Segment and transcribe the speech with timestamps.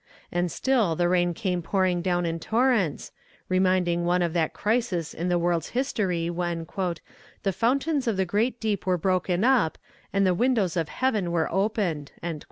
[0.31, 3.11] And still the rain came pouring down in torrents,
[3.49, 6.65] reminding one of that crisis in the world's history when
[7.43, 9.77] "the fountains of the great deep were broken up,
[10.11, 12.13] and the windows of heaven were opened."